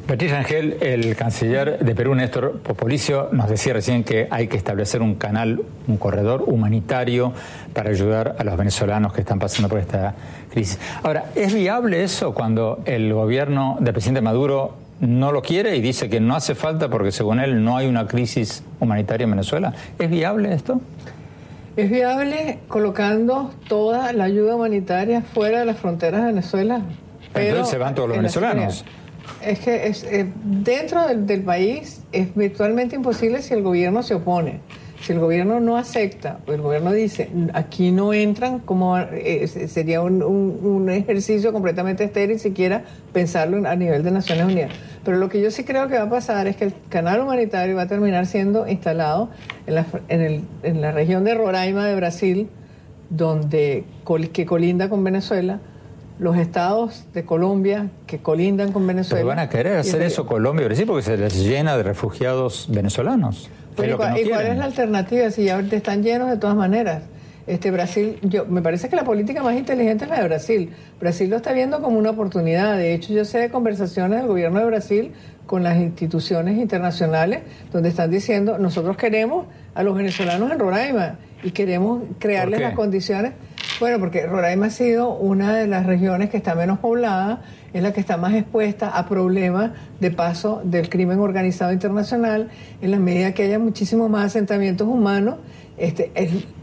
[0.06, 5.00] Patricia Ángel, el canciller de Perú, Néstor Popolicio, nos decía recién que hay que establecer
[5.00, 7.32] un canal, un corredor humanitario
[7.72, 10.14] para ayudar a los venezolanos que están pasando por esta
[10.50, 10.78] crisis.
[11.02, 16.10] Ahora, ¿es viable eso cuando el gobierno del presidente Maduro no lo quiere y dice
[16.10, 19.72] que no hace falta porque según él no hay una crisis humanitaria en Venezuela?
[19.98, 20.82] ¿Es viable esto?
[21.78, 26.82] Es viable colocando toda la ayuda humanitaria fuera de las fronteras de Venezuela.
[27.32, 28.84] Pero Entonces se van todos los venezolanos.
[29.42, 34.60] Es que es, eh, dentro del, país es virtualmente imposible si el gobierno se opone.
[35.02, 40.00] Si el gobierno no acepta, o el gobierno dice, aquí no entran, como eh, sería
[40.00, 44.70] un, ejercicio completamente estéril siquiera pensarlo a nivel de Naciones Unidas.
[45.04, 47.76] Pero lo que yo sí creo que va a pasar es que el canal humanitario
[47.76, 49.28] va a terminar siendo instalado
[49.66, 52.48] en la, en la región de Roraima de Brasil,
[53.10, 53.84] donde
[54.32, 55.60] que colinda con Venezuela,
[56.18, 59.16] los estados de Colombia que colindan con Venezuela.
[59.16, 62.68] Pero van a querer hacer eso Colombia y Brasil porque se les llena de refugiados
[62.70, 63.50] venezolanos.
[63.82, 63.92] ¿Y
[64.28, 67.02] cuál es la alternativa si ya están llenos de todas maneras?
[67.46, 70.70] Este Brasil, yo me parece que la política más inteligente es la de Brasil.
[70.98, 72.78] Brasil lo está viendo como una oportunidad.
[72.78, 75.12] De hecho, yo sé de conversaciones del gobierno de Brasil
[75.46, 77.40] con las instituciones internacionales
[77.72, 83.32] donde están diciendo, nosotros queremos a los venezolanos en Roraima y queremos crearles las condiciones
[83.80, 87.92] bueno, porque Roraima ha sido una de las regiones que está menos poblada, es la
[87.92, 92.50] que está más expuesta a problemas de paso del crimen organizado internacional.
[92.80, 95.36] En la medida que haya muchísimos más asentamientos humanos,
[95.76, 96.12] este,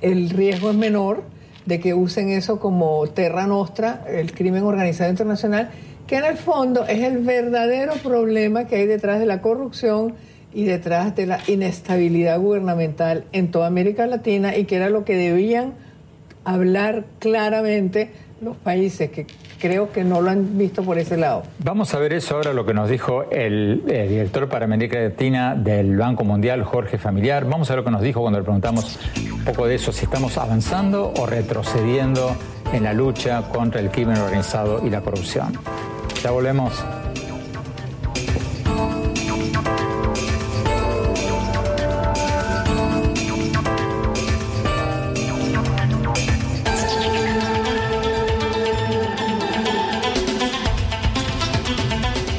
[0.01, 1.23] el, riesgo es menor
[1.65, 5.69] de que usen eso como terra nostra, el crimen organizado internacional,
[6.11, 10.13] que en el fondo es el verdadero problema que hay detrás de la corrupción
[10.53, 15.15] y detrás de la inestabilidad gubernamental en toda América Latina y que era lo que
[15.15, 15.71] debían
[16.43, 19.25] hablar claramente los países que
[19.57, 21.43] creo que no lo han visto por ese lado.
[21.59, 25.95] Vamos a ver eso ahora, lo que nos dijo el, director para América Latina del
[25.95, 27.45] Banco Mundial, Jorge Familiar.
[27.45, 28.99] Vamos a ver lo que nos dijo cuando le preguntamos
[29.31, 32.35] un poco de eso, si estamos avanzando o retrocediendo
[32.73, 35.53] en la lucha contra el crimen organizado y la corrupción.
[36.23, 36.71] Ya volvemos.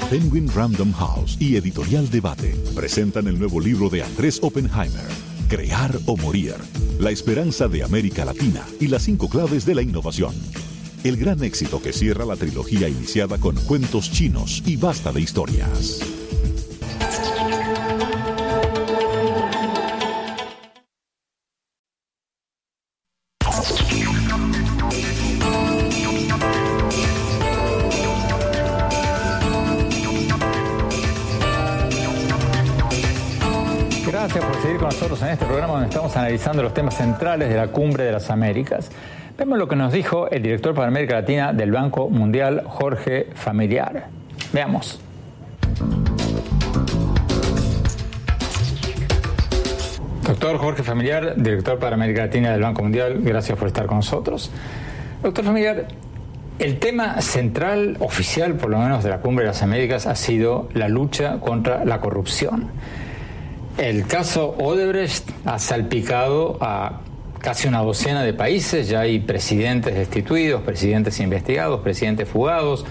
[0.08, 5.08] Penguin Random House y Editorial Debate presentan el nuevo libro de Andrés Oppenheimer,
[5.48, 6.54] Crear o Morir,
[7.00, 10.34] la esperanza de América Latina y las cinco claves de la innovación
[11.04, 16.00] el gran éxito que cierra la trilogía iniciada con cuentos chinos y basta de historias.
[34.06, 37.56] Gracias por seguir con nosotros en este programa donde estamos analizando los temas centrales de
[37.56, 38.88] la Cumbre de las Américas.
[39.42, 44.06] Vemos lo que nos dijo el director para América Latina del Banco Mundial, Jorge Familiar.
[44.52, 45.00] Veamos.
[50.24, 54.52] Doctor Jorge Familiar, director para América Latina del Banco Mundial, gracias por estar con nosotros.
[55.24, 55.88] Doctor Familiar,
[56.60, 60.68] el tema central, oficial por lo menos, de la Cumbre de las Américas ha sido
[60.72, 62.68] la lucha contra la corrupción.
[63.76, 67.00] El caso Odebrecht ha salpicado a
[67.42, 72.86] casi una docena de países, ya hay presidentes destituidos, presidentes investigados, presidentes fugados.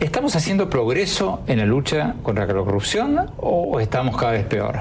[0.00, 4.80] ¿Estamos haciendo progreso en la lucha contra la corrupción o estamos cada vez peor?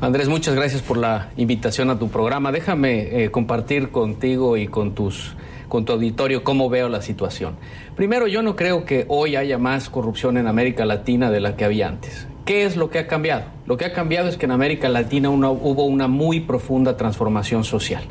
[0.00, 2.52] Andrés, muchas gracias por la invitación a tu programa.
[2.52, 5.34] Déjame eh, compartir contigo y con tus
[5.68, 7.56] con tu auditorio cómo veo la situación.
[7.96, 11.64] Primero, yo no creo que hoy haya más corrupción en América Latina de la que
[11.64, 12.28] había antes.
[12.44, 13.44] ¿Qué es lo que ha cambiado?
[13.64, 18.02] Lo que ha cambiado es que en América Latina hubo una muy profunda transformación social.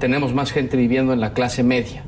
[0.00, 2.02] Tenemos más gente viviendo en la clase media,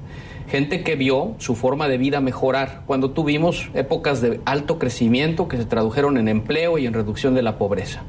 [0.49, 5.57] gente que vio su forma de vida mejorar cuando tuvimos épocas de alto crecimiento que
[5.57, 8.03] se tradujeron en empleo y en reducción de la pobreza.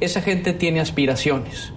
[0.00, 1.72] Esa gente tiene aspiraciones.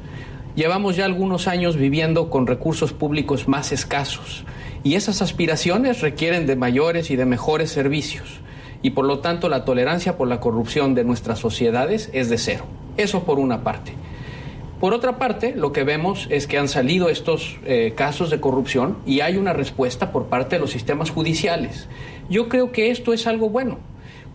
[0.56, 4.44] Llevamos ya algunos años viviendo con recursos públicos más escasos
[4.84, 8.42] y esas aspiraciones requieren de mayores y de mejores servicios
[8.82, 12.66] y por lo tanto la tolerancia por la corrupción de nuestras sociedades es de cero.
[12.98, 13.94] Eso por una parte.
[14.80, 18.98] Por otra parte, lo que vemos es que han salido estos eh, casos de corrupción
[19.08, 21.88] y hay una respuesta por parte de los sistemas judiciales.
[22.30, 23.80] Yo creo que esto es algo bueno.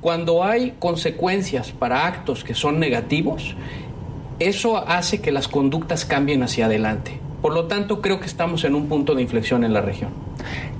[0.00, 3.55] Cuando hay consecuencias para actos que son negativos,
[4.40, 7.20] eso hace que las conductas cambien hacia adelante.
[7.40, 10.11] Por lo tanto, creo que estamos en un punto de inflexión en la región.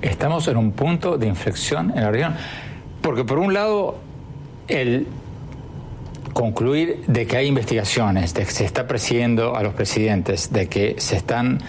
[0.01, 2.35] Estamos en un punto de inflexión en la región.
[3.03, 3.97] Porque por un lado,
[4.69, 5.07] el
[6.33, 10.95] concluir de que hay investigaciones, de que se está persiguiendo a los presidentes, de que
[10.97, 11.59] se están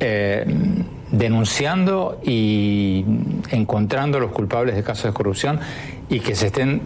[0.00, 0.44] eh,
[1.12, 3.04] denunciando y
[3.50, 5.60] encontrando los culpables de casos de corrupción
[6.08, 6.80] y que se estén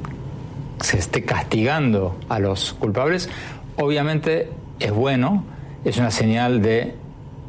[0.80, 3.30] se esté castigando a los culpables,
[3.76, 5.44] obviamente es bueno,
[5.84, 6.94] es una señal de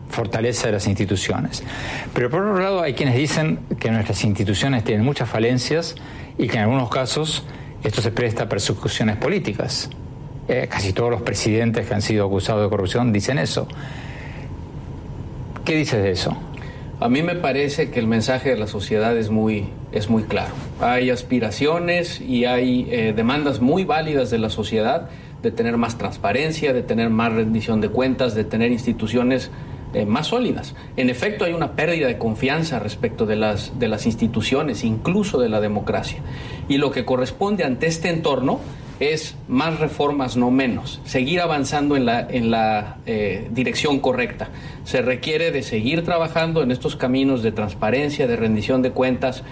[0.09, 1.63] fortaleza de las instituciones.
[2.13, 5.95] Pero por otro lado hay quienes dicen que nuestras instituciones tienen muchas falencias
[6.37, 7.43] y que en algunos casos
[7.83, 9.89] esto se presta a persecuciones políticas.
[10.47, 13.67] Eh, casi todos los presidentes que han sido acusados de corrupción dicen eso.
[15.63, 16.37] ¿Qué dices de eso?
[16.99, 20.53] A mí me parece que el mensaje de la sociedad es muy, es muy claro.
[20.79, 25.09] Hay aspiraciones y hay eh, demandas muy válidas de la sociedad
[25.41, 29.51] de tener más transparencia, de tener más rendición de cuentas, de tener instituciones
[29.93, 30.75] eh, más sólidas.
[30.97, 35.49] En efecto, hay una pérdida de confianza respecto de las, de las instituciones, incluso de
[35.49, 36.19] la democracia.
[36.67, 38.59] Y lo que corresponde ante este entorno
[38.99, 41.01] es más reformas, no menos.
[41.05, 44.49] Seguir avanzando en la, en la eh, dirección correcta.
[44.83, 49.43] Se requiere de seguir trabajando en estos caminos de transparencia, de rendición de cuentas,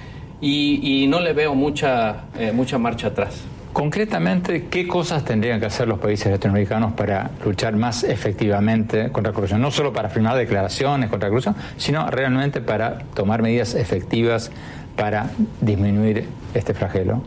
[0.46, 3.46] y, no le veo mucha, eh, mucha marcha atrás.
[3.74, 9.36] Concretamente, ¿qué cosas tendrían que hacer los países latinoamericanos para luchar más efectivamente contra la
[9.36, 9.62] corrupción?
[9.62, 14.52] No solo para firmar declaraciones contra la corrupción, sino realmente para tomar medidas efectivas
[14.96, 17.24] para disminuir este flagelo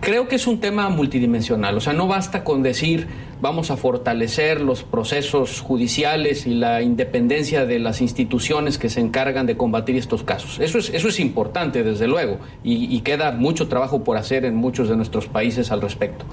[0.00, 3.08] creo que es un tema multidimensional, o sea, no basta con decir
[3.42, 9.46] vamos a fortalecer los procesos judiciales y la independencia de las instituciones que se encargan
[9.46, 10.60] de combatir estos casos.
[10.60, 14.88] Eso es, eso es importante, desde luego, y, queda mucho trabajo por hacer en muchos
[14.88, 16.24] de nuestros países al respecto.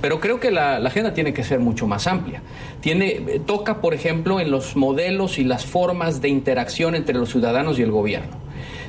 [0.00, 2.40] Pero creo que la, la, agenda tiene que ser mucho más amplia.
[2.80, 7.78] Tiene, toca, por ejemplo, en los modelos y las formas de interacción entre los ciudadanos
[7.78, 8.38] y el gobierno.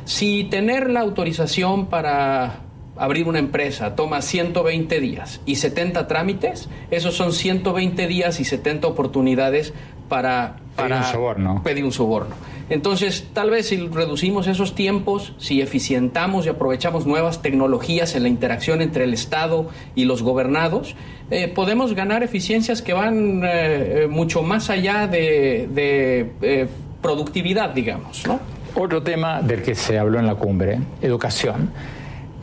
[0.06, 2.67] Si tener la autorización para
[3.00, 8.88] abrir una empresa toma 120 días y 70 trámites, esos son 120 días y 70
[8.88, 9.74] oportunidades
[10.10, 11.64] para, para pedir un soborno.
[11.64, 12.36] Pedir un soborno.
[12.70, 18.30] Entonces, tal vez si reducimos esos tiempos, si eficientamos y aprovechamos nuevas tecnologías en la
[18.30, 20.96] interacción entre el Estado y los gobernados,
[21.32, 26.68] eh, podemos ganar eficiencias que van eh, eh, mucho más allá de, de
[27.02, 28.28] productividad, digamos.
[28.28, 28.40] ¿no?
[28.76, 31.72] Otro tema del que se habló en la cumbre, educación.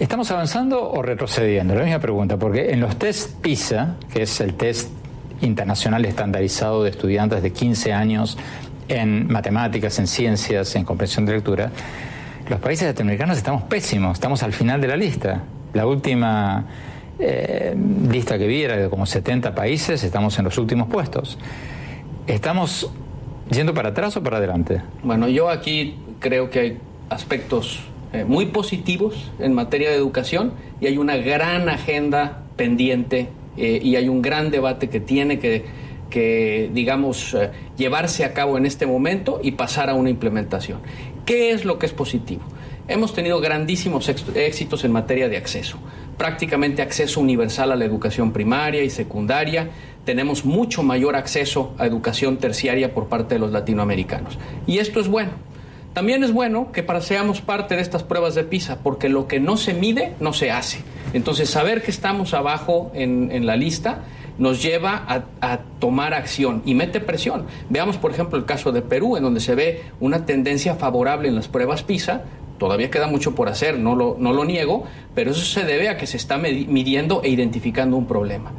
[0.01, 1.73] ¿Estamos avanzando o retrocediendo?
[1.77, 4.91] La misma pregunta, porque en los test PISA, que es el test
[5.41, 8.37] internacional estandarizado de estudiantes de 15 años
[8.89, 11.71] en matemáticas, en ciencias, en comprensión de lectura,
[12.49, 15.45] los países latinoamericanos estamos pésimos, estamos al final de la lista.
[15.75, 16.65] La última
[17.21, 17.77] eh,
[18.11, 21.39] lista que vi era de como 70 países, estamos en los últimos puestos.
[22.27, 22.91] ¿Estamos
[23.49, 24.83] yendo para atrás o para adelante?
[25.05, 26.79] Bueno, yo aquí creo que hay
[27.11, 27.85] aspectos
[28.15, 33.97] eh, muy positivos en materia de educación y hay una gran agenda pendiente eh, y
[33.97, 35.65] hay un gran debate que tiene que,
[36.11, 40.79] que digamos, eh, llevarse a cabo en este momento y pasar a una implementación.
[41.27, 42.43] ¿Qué es lo que es positivo?
[42.87, 45.79] Hemos tenido grandísimos éxitos en materia de acceso,
[46.17, 49.71] prácticamente acceso universal a la educación primaria y secundaria,
[50.05, 54.39] tenemos mucho mayor acceso a educación terciaria por parte de los latinoamericanos.
[54.67, 55.33] Y esto es bueno.
[55.95, 59.39] También es bueno que para seamos parte de estas pruebas de PISA, porque lo que
[59.39, 60.81] no se mide no se hace.
[61.13, 64.01] Entonces, saber que estamos abajo en, la lista
[64.37, 65.05] nos lleva
[65.41, 67.47] a, tomar acción y mete presión.
[67.71, 71.37] Veamos, por ejemplo, el caso de Perú, en donde se ve una tendencia favorable en
[71.37, 72.25] las pruebas PISA,
[72.59, 75.97] Todavía queda mucho por hacer, no lo, no lo niego, pero eso se debe a
[75.97, 78.53] que se está midiendo e identificando un problema.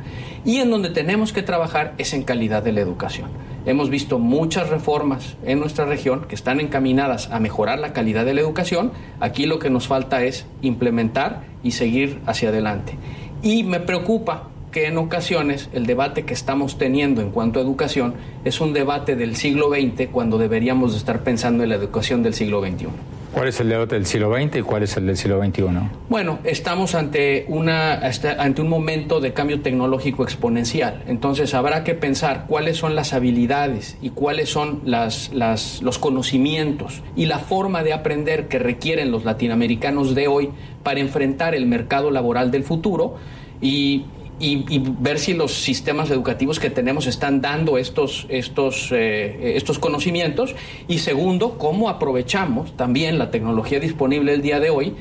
[0.44, 3.30] Y en donde tenemos que trabajar es en calidad de la educación.
[3.66, 8.36] Hemos visto muchas reformas en nuestra región que están encaminadas a mejorar la calidad de
[8.36, 8.92] la educación.
[9.20, 12.94] Aquí lo que nos falta es implementar y seguir hacia adelante.
[13.42, 18.14] Y me preocupa que en ocasiones el debate que estamos teniendo en cuanto a educación
[18.44, 22.62] es un debate del siglo XX cuando deberíamos estar pensando en la educación del siglo
[22.62, 22.88] XXI.
[23.36, 25.64] ¿Cuál es el del siglo XX y cuál es el del siglo XXI?
[26.08, 28.00] Bueno, estamos ante, una,
[28.38, 31.04] ante un momento de cambio tecnológico exponencial.
[31.06, 37.04] Entonces habrá que pensar cuáles son las habilidades y cuáles son las, las, los conocimientos
[37.18, 40.52] y la forma de aprender que requieren los latinoamericanos de hoy
[40.84, 43.18] para enfrentar el mercado laboral del futuro.
[43.60, 44.06] Y
[44.40, 50.56] y, ver si los sistemas educativos que tenemos están dando estos, estos, eh, estos conocimientos.
[50.88, 54.96] Y segundo, cómo aprovechamos también la tecnología disponible el día de hoy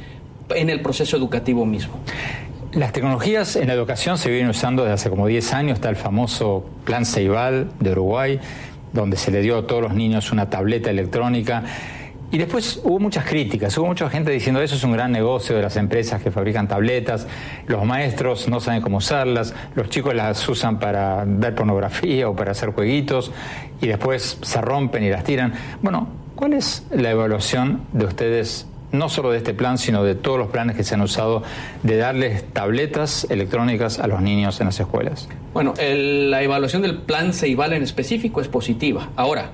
[0.50, 1.94] en el proceso educativo mismo.
[2.72, 5.96] Las tecnologías en la educación se vienen usando desde hace como 10 años, está el
[5.96, 8.40] famoso Plan Ceibal de Uruguay,
[8.92, 11.62] donde se le dio a todos los niños una tableta electrónica
[12.30, 15.62] y después hubo muchas críticas, hubo mucha gente diciendo eso es un gran negocio de
[15.62, 17.26] las empresas que fabrican tabletas,
[17.66, 22.52] los maestros no saben cómo usarlas, los chicos las usan para ver pornografía o para
[22.52, 23.30] hacer jueguitos
[23.80, 25.52] y después se rompen y las tiran.
[25.82, 30.38] Bueno, ¿cuál es la evaluación de ustedes, no solo de este plan, sino de todos
[30.38, 31.42] los planes que se han usado
[31.82, 35.28] de darles tabletas electrónicas a los niños en las escuelas?
[35.52, 39.10] Bueno, la evaluación del plan Ceibal en específico es positiva.
[39.16, 39.50] Ahora,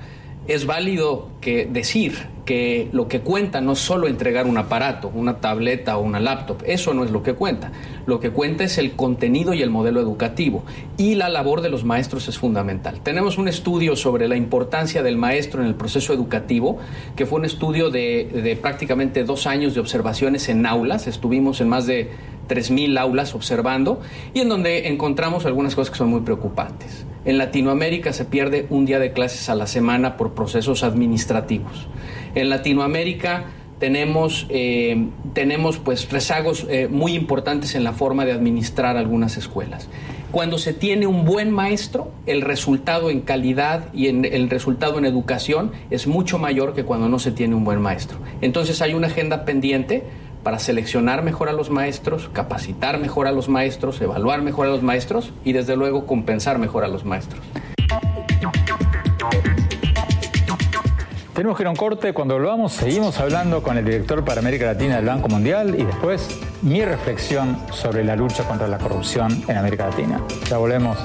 [0.53, 5.37] es válido que decir que lo que cuenta no es solo entregar un aparato, una
[5.37, 7.71] tableta o una laptop, eso no es lo que cuenta.
[8.05, 10.63] Lo que cuenta es el contenido y el modelo educativo
[10.97, 12.99] y la labor de los maestros es fundamental.
[13.01, 16.79] Tenemos un estudio sobre la importancia del maestro en el proceso educativo,
[17.15, 21.69] que fue un estudio de, de prácticamente dos años de observaciones en aulas, estuvimos en
[21.69, 22.09] más de
[22.49, 24.01] 3.000 aulas observando
[24.33, 27.05] y en donde encontramos algunas cosas que son muy preocupantes.
[27.23, 31.87] En Latinoamérica se pierde un día de clases a la semana por procesos administrativos.
[32.33, 33.45] En Latinoamérica
[33.79, 39.87] tenemos, eh, tenemos pues rezagos eh, muy importantes en la forma de administrar algunas escuelas.
[40.31, 45.05] Cuando se tiene un buen maestro, el resultado en calidad y en el resultado en
[45.05, 48.17] educación es mucho mayor que cuando no se tiene un buen maestro.
[48.39, 50.05] Entonces hay una agenda pendiente
[50.43, 54.83] para seleccionar mejor a los maestros, capacitar mejor a los maestros, evaluar mejor a los
[54.83, 57.41] maestros y desde luego compensar mejor a los maestros.
[61.33, 62.13] Tenemos que ir a un corte.
[62.13, 66.39] Cuando volvamos, seguimos hablando con el director para América Latina del Banco Mundial y después
[66.61, 70.21] mi reflexión sobre la lucha contra la corrupción en América Latina.
[70.49, 70.97] Ya volvemos.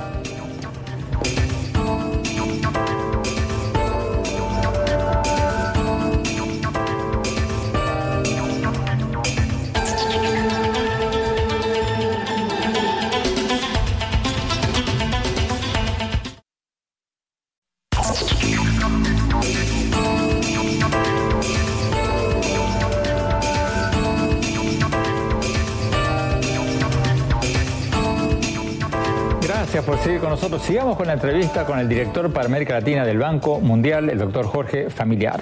[29.85, 30.63] Por seguir con nosotros.
[30.63, 34.47] Sigamos con la entrevista con el director para América Latina del Banco Mundial, el doctor
[34.47, 35.41] Jorge Familiar.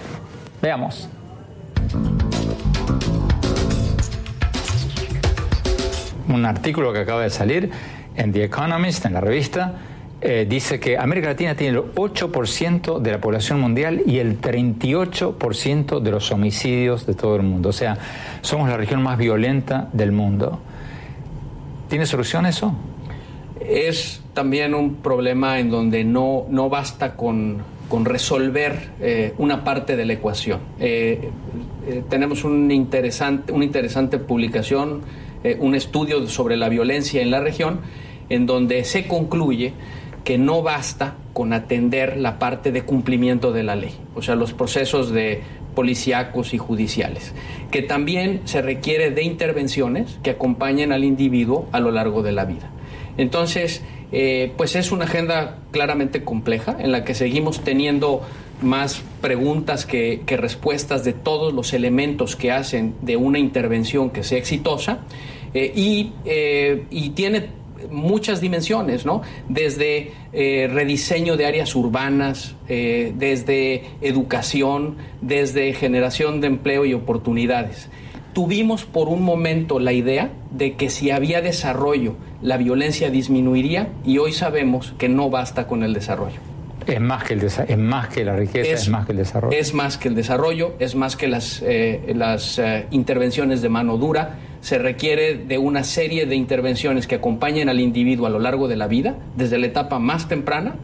[0.61, 1.09] Veamos.
[6.29, 7.71] Un artículo que acaba de salir
[8.17, 9.75] en The Economist, en la revista,
[10.21, 16.01] eh, dice que América Latina tiene el 8% de la población mundial y el 38%
[16.01, 17.69] de los homicidios de todo el mundo.
[17.69, 17.99] O sea,
[18.41, 20.61] somos la región más violenta del mundo.
[21.89, 22.75] ¿Tiene solución eso?
[23.61, 27.73] Es también un problema en donde no, no basta con,
[28.03, 30.59] resolver eh, una parte de la ecuación.
[30.81, 31.31] Eh,
[31.87, 35.03] eh, tenemos un interesante, una interesante publicación,
[35.61, 37.81] un estudio sobre la violencia en la región,
[38.31, 39.75] en donde se concluye
[40.25, 44.55] que no basta con atender la parte de cumplimiento de la ley, o sea, los
[44.55, 45.43] procesos de
[45.75, 47.35] policíacos y judiciales,
[47.71, 52.47] que también se requiere de intervenciones que acompañen al individuo a lo largo de la
[52.47, 52.71] vida.
[53.19, 53.83] Entonces,
[54.17, 58.23] eh, pues es una agenda claramente compleja en la que seguimos teniendo
[58.63, 64.39] más preguntas que, respuestas de todos los elementos que hacen de una intervención que sea
[64.39, 65.01] exitosa
[65.53, 67.49] eh, y, eh, y tiene
[67.91, 69.23] muchas dimensiones, ¿no?
[69.49, 77.91] Desde rediseño de áreas urbanas, desde educación, desde generación de empleo y oportunidades.
[78.33, 84.19] Tuvimos por un momento la idea de que si había desarrollo, la violencia disminuiría y
[84.19, 86.39] hoy sabemos que no basta con el desarrollo.
[86.87, 89.57] Es más que, el es más que la riqueza, es, más que el desarrollo.
[89.57, 94.37] Es más que el desarrollo, es más que las, eh, las intervenciones de mano dura,
[94.61, 98.77] se requiere de una serie de intervenciones que acompañen al individuo a lo largo de
[98.77, 100.75] la vida, desde la etapa más temprana,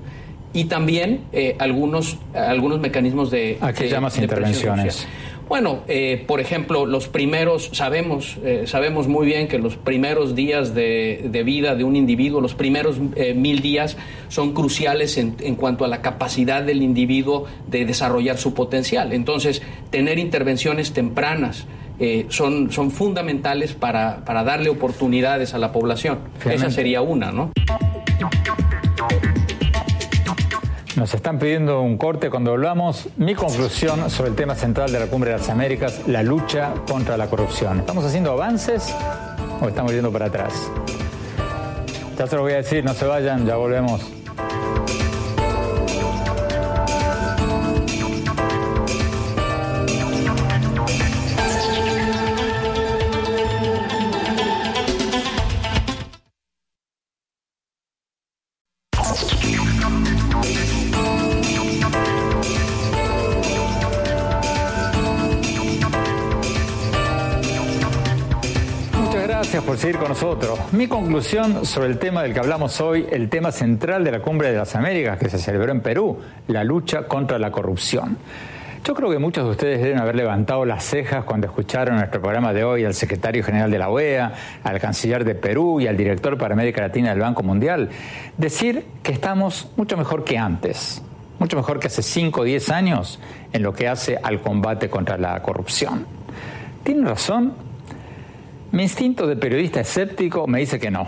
[0.54, 3.58] y también eh, algunos, algunos mecanismos de...
[3.60, 5.06] ¿A qué llamas intervenciones?
[5.50, 10.76] Bueno, eh, por ejemplo, los primeros, sabemos, eh, sabemos muy bien que los primeros días
[10.76, 13.96] de, vida de un individuo, los primeros mil días
[14.28, 19.12] son cruciales en, en, cuanto a la capacidad del individuo de desarrollar su potencial.
[19.12, 21.66] Entonces, tener intervenciones tempranas,
[22.02, 26.20] eh, son, son fundamentales para, para, darle oportunidades a la población.
[26.48, 27.50] Esa sería una, ¿no?
[31.00, 33.08] Nos están pidiendo un corte cuando hablamos.
[33.16, 37.16] Mi conclusión sobre el tema central de la Cumbre de las Américas, la lucha contra
[37.16, 37.80] la corrupción.
[37.80, 38.94] ¿Estamos haciendo avances
[39.62, 40.70] o estamos yendo para atrás?
[42.18, 44.19] Ya se lo voy a decir, no se vayan, ya volvemos.
[70.72, 74.50] Mi conclusión sobre el tema del que hablamos hoy, el tema central de la Cumbre
[74.50, 78.18] de las Américas que se celebró en Perú, la lucha contra la corrupción.
[78.84, 82.52] Yo creo que muchos de ustedes deben haber levantado las cejas cuando escucharon nuestro programa
[82.52, 86.36] de hoy al secretario general de la OEA, al canciller de Perú y al director
[86.36, 87.88] para América Latina del Banco Mundial
[88.36, 91.02] decir que estamos mucho mejor que antes,
[91.38, 93.20] mucho mejor que hace 5 o 10 años
[93.54, 96.06] en lo que hace al combate contra la corrupción.
[96.84, 97.69] Tienen razón,
[98.72, 101.06] mi instinto de periodista escéptico me dice que no,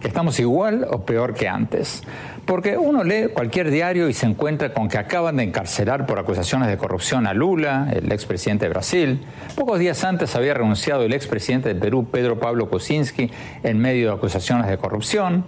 [0.00, 2.02] que estamos igual o peor que antes.
[2.46, 6.68] Porque uno lee cualquier diario y se encuentra con que acaban de encarcelar por acusaciones
[6.68, 9.20] de corrupción a Lula, el expresidente de Brasil.
[9.54, 13.30] Pocos días antes había renunciado el expresidente de Perú, Pedro Pablo Kuczynski,
[13.62, 15.44] en medio de acusaciones de corrupción.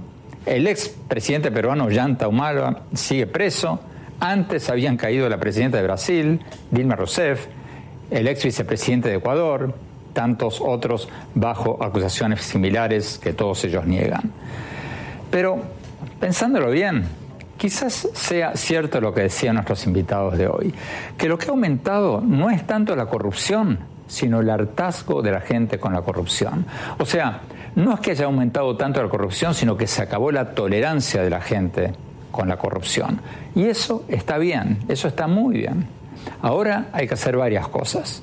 [0.47, 3.81] El expresidente peruano, Yanta Humala, sigue preso.
[4.21, 6.41] Antes habían caído la presidenta de Brasil,
[6.71, 7.47] Dilma Rousseff,
[8.11, 9.75] el ex vicepresidente de Ecuador,
[10.15, 14.33] tantos otros bajo acusaciones similares que todos ellos niegan.
[15.31, 15.59] Pero,
[16.19, 17.05] pensándolo bien,
[17.59, 20.73] quizás sea cierto lo que decían nuestros invitados de hoy,
[21.19, 25.41] que lo que ha aumentado no es tanto la corrupción, sino el hartazgo de la
[25.41, 26.67] gente con la corrupción.
[26.99, 27.41] O sea,
[27.75, 31.31] no es que haya aumentado tanto la corrupción, sino que se acabó la tolerancia de
[31.31, 31.93] la gente
[32.31, 33.21] con la corrupción.
[33.55, 35.87] Y eso está bien, eso está muy bien.
[36.43, 38.23] Ahora hay que hacer varias cosas.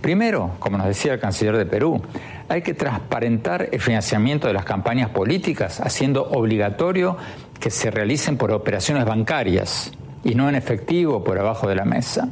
[0.00, 2.00] Primero, como nos decía el canciller de Perú,
[2.48, 7.16] hay que transparentar el financiamiento de las campañas políticas, haciendo obligatorio
[7.60, 9.92] que se realicen por operaciones bancarias
[10.24, 12.28] y no en efectivo por abajo de la mesa.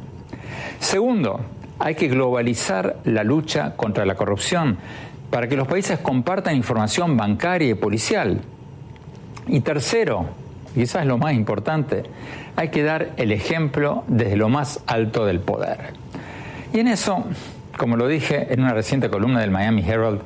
[0.79, 1.41] Segundo,
[1.79, 4.77] hay que globalizar la lucha contra la corrupción
[5.29, 8.41] para que los países compartan información bancaria y policial.
[9.47, 10.25] Y tercero,
[10.73, 12.03] quizás lo más importante,
[12.55, 15.93] hay que dar el ejemplo desde lo más alto del poder.
[16.73, 17.25] Y en eso,
[17.77, 20.21] como lo dije en una reciente columna del Miami Herald,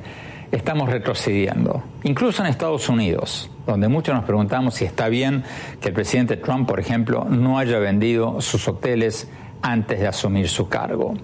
[0.50, 5.44] estamos retrocediendo, incluso en Estados Unidos, donde muchos nos preguntamos si está bien
[5.80, 9.30] que el presidente Trump, por ejemplo, no haya vendido sus hoteles
[9.62, 11.14] antes de asumir su cargo.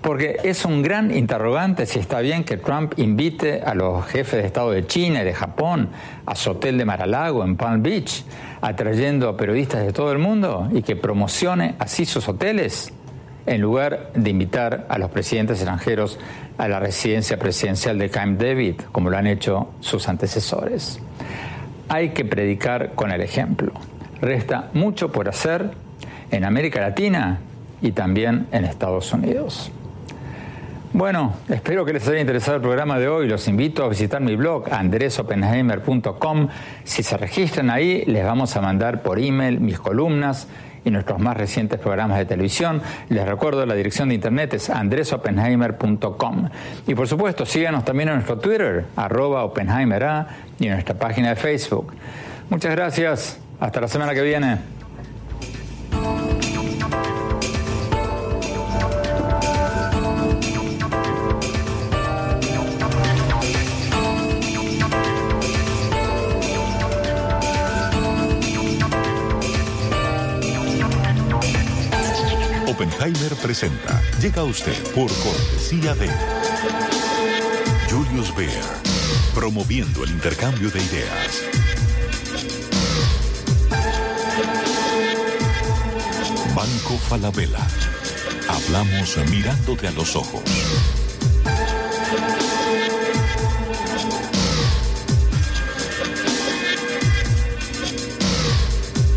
[0.00, 4.46] Porque es un gran interrogante si está bien que Trump invite a los jefes de
[4.46, 5.88] Estado de China y de Japón
[6.26, 8.24] a su hotel de Mar-a-Lago en Palm Beach,
[8.60, 12.92] atrayendo a periodistas de todo el mundo y que promocione así sus hoteles
[13.46, 16.18] en lugar de invitar a los presidentes extranjeros
[16.58, 21.00] a la residencia presidencial de Camp David, como lo han hecho sus antecesores.
[21.88, 23.72] Hay que predicar con el ejemplo.
[24.20, 25.72] Resta mucho por hacer
[26.30, 27.40] en América Latina
[27.82, 29.70] y también en Estados Unidos.
[30.94, 33.26] Bueno, espero que les haya interesado el programa de hoy.
[33.26, 36.48] Los invito a visitar mi blog andresopenheimer.com.
[36.84, 40.46] Si se registran ahí, les vamos a mandar por email mis columnas
[40.84, 42.82] y nuestros más recientes programas de televisión.
[43.08, 46.48] Les recuerdo, la dirección de internet es andresopenheimer.com.
[46.86, 50.26] Y por supuesto, síganos también en nuestro Twitter, arroba OpenheimerA,
[50.58, 51.94] y en nuestra página de Facebook.
[52.50, 53.38] Muchas gracias.
[53.60, 54.73] Hasta la semana que viene.
[73.44, 74.00] Presenta.
[74.22, 76.08] Llega a usted por cortesía de
[77.90, 78.64] Julius Baer,
[79.34, 81.42] promoviendo el intercambio de ideas.
[86.56, 87.66] Banco Falabella.
[88.48, 90.42] Hablamos mirándote a los ojos.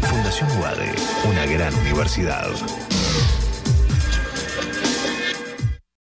[0.01, 0.93] Fundación UADE,
[1.29, 2.51] una gran universidad.